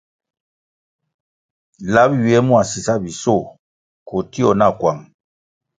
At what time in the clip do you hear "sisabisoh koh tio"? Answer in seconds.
2.69-4.49